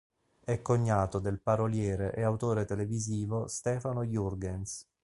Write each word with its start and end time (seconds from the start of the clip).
È 0.43 0.61
cognato 0.63 1.19
del 1.19 1.41
paroliere 1.41 2.11
e 2.15 2.23
autore 2.23 2.65
televisivo 2.65 3.45
Stefano 3.45 4.03
Jurgens. 4.03 4.89